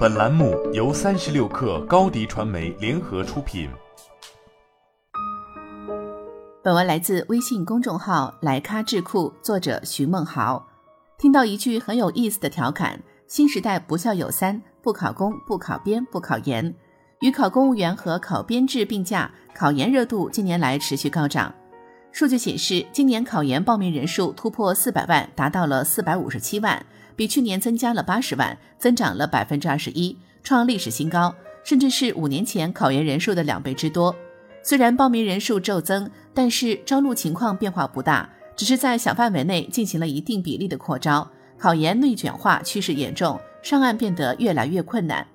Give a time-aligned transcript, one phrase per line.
[0.00, 3.68] 本栏目由三十六氪高低传媒联合出品。
[6.64, 10.66] 本文来自微信公众号“莱咖智库”，作者徐梦豪。
[11.18, 16.74] 听到一句很有意思的调侃：“新时代不孝有三，不考公、不考编、不考研。”
[17.20, 21.54] 与考公务员和考编制并驾，考研热度近年来持续高涨。
[22.10, 26.86] 数据显示，今年考研报名人数突破四百万，达到了四百五十七万。
[27.20, 34.16] 比去年增加了八十万，增长了百分之二十一，创历史新高，甚至是五年前考研人数的两倍之多。
[34.62, 41.30] 虽然报名人数骤增，但是招录情况变化不大，只是在小范围内进行了一定比例的扩招。
[41.58, 45.26] 考研内卷化趋势严重，上岸变得越来越困难。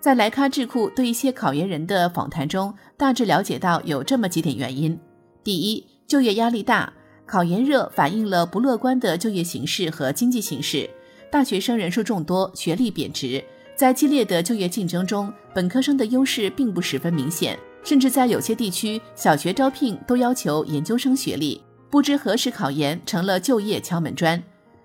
[0.00, 4.98] 在莱咖智库对一些考研人的访谈中，大致了解到有这么几点原因：
[5.44, 6.90] 第一，就业压力大，
[7.26, 10.88] 考研热反映了不乐观的就业形势和经济形势。
[11.30, 13.42] 大学生人数众多，学历贬值，
[13.74, 24.40] 在激烈的就业竞争中，本科生的优势并不十分明显，甚至在有些地区，小学招聘都要求研究生学历，不知何时考研成了就业敲门砖。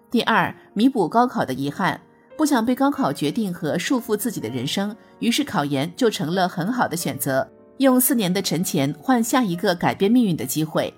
[0.09, 2.01] 第二，弥补高考的遗憾，
[2.35, 10.94] 不想被高考决定和束缚自己的人生，于是考研就成了很好的选择，用四年的沉潜换下一个改变命运的机会。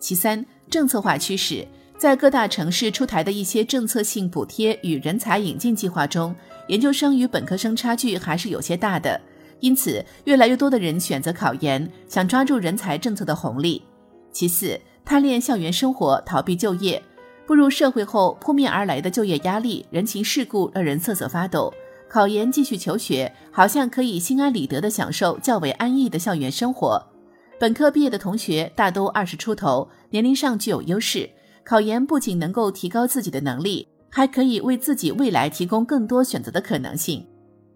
[0.00, 1.66] 其三，政策化趋势。
[1.98, 6.32] 在各大城市出台的一些政策性补贴与人才引进计划中，
[6.68, 9.20] 研究生与本科生差距还是有些大的，
[9.58, 13.82] 因此越来越多的人选择考研，想抓住人才政策的红利。
[14.30, 17.02] 其次，贪恋校园生活，逃避就业，
[17.44, 21.74] 步入社会后扑面而来的就业压力、人情世故让人瑟瑟发抖。
[22.08, 27.04] 考研继续求学，好像可以心安理得地享受较为安逸的校园生活。
[27.58, 31.28] 本科毕业的同学大都二十出头，年龄上具有优势。
[31.64, 37.26] 考研不仅能够提高自己的能力，还可以为自己未来提供更多选择的可能性。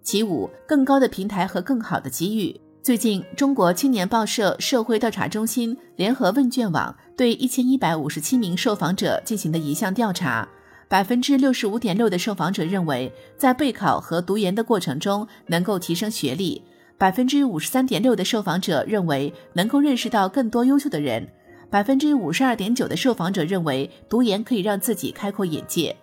[0.02, 2.58] 其五，更高的平台和更好的机遇。
[2.82, 10.48] 最近，中国青年报社社会调查中心联合问卷网对一千一百五十七名受访者进行的一项调查，
[10.88, 16.60] 百分之六十五点六的受访者认为，在备考和读研的过程中能够提升学历，
[16.98, 21.24] 百分之五十三点六的受访者认为能够认识到更多优秀的人。
[21.72, 25.96] 百分之五十二点九的受访者认为读研可以让自己开阔眼界。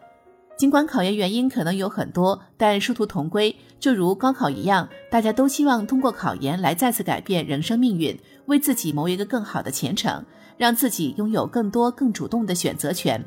[0.57, 10.25] 尽管考研原因可能有很多，但殊途同归，就如高考一样，大家都希望通过考研来再次改变人生命运，为自己谋一个更好的前程，
[10.58, 13.24] 让自己拥有更多更主动的选择权。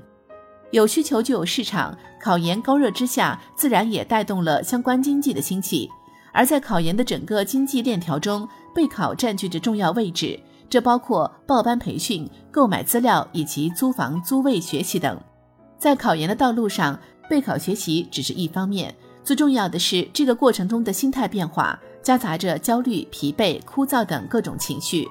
[0.72, 5.88] 有需求就有市场，考研高热之下，自然也带动了相关经济的兴起。
[6.32, 10.36] 而在考研的整个经济链条中，备考占据着重要位置。
[10.72, 15.20] 这包括报班培训、购买资料以及租房租位学习等。
[15.76, 25.06] 在考研的道路上，备考学习只是一方面，最重要的是这个过程中的心态变化，夹杂着焦虑、疲惫、枯燥等各种情绪。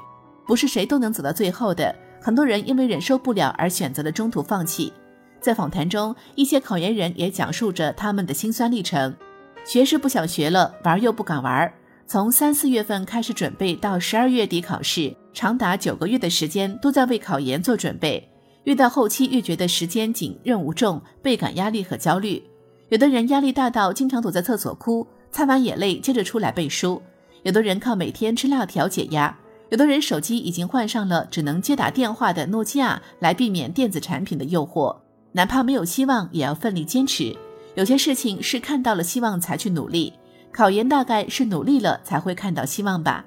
[0.47, 4.91] 不是谁都能走到最后的，很多人因为忍受不了而选择了中途放弃。
[5.39, 9.15] 在访谈中，一些考研人也讲述着他们的辛酸历程：
[9.63, 11.71] 学是不想学了，玩又不敢玩。
[12.11, 18.29] 从三四月份开始准备，到十二月底考试，长达九个月的时间都在为考研做准备。
[18.65, 22.43] 越到后期越觉得时间紧、任务重，倍感压力和焦虑。
[22.89, 27.01] 有的人压力大到经常躲在厕所哭，擦完眼泪接着出来背书；
[27.43, 29.33] 有的人靠每天吃辣条解压；
[29.69, 34.93] 有的人手机已经换上了只能接打电话的诺基亚，来避免电子产品的诱惑。
[35.31, 37.33] 哪怕没有希望，也要奋力坚持。
[37.75, 40.11] 有些事情是看到了希望才去努力。
[40.53, 43.25] 考研大概是努力了才会看到希望吧。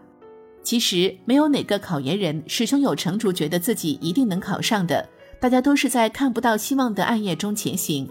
[0.63, 5.09] 其实没有哪个考研人是胸有成竹，觉得自己一定能考上的。
[5.41, 8.09] 大家都是在看不到希望的暗夜中前行。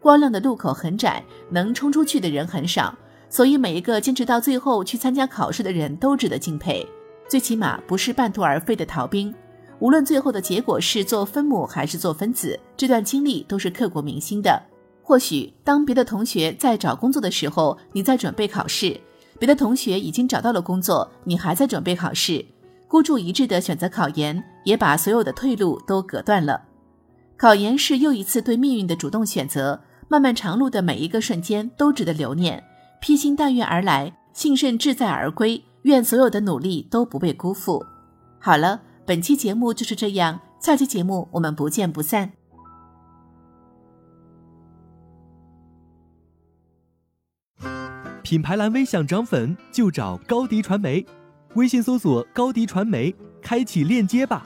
[0.00, 2.94] 光亮的路口很窄，能冲出去的人很少。
[3.30, 6.86] 所以每一个坚持到最后去参加考试的人都值得敬佩。
[7.26, 9.34] 最起码不是半途而废的逃兵。
[9.80, 14.62] 无论最后的结果是做分母还是做分子，这段经历都是刻骨铭心的。
[15.06, 18.98] 或许当别的同学在找工作的时候，你在准备考试；
[19.38, 22.42] 别的同学已经找到了工作，你还在准备考试。
[22.88, 26.62] 孤注一掷的选择考研，也把所有的退路都隔断了。
[27.36, 29.78] 考研是又一次对命运的主动选择，
[30.08, 32.64] 漫漫长路的每一个瞬间都值得留念。
[33.00, 35.62] 披星戴月而来，幸甚至在而归。
[35.82, 37.84] 愿所有的努力都不被辜负。
[38.38, 42.32] 好了，本期节目就是这样，下期节目我们不见不散。
[48.34, 51.06] 品牌蓝 V 想涨粉就找高迪传媒，
[51.54, 54.44] 微信搜索高迪传媒，开启链接吧。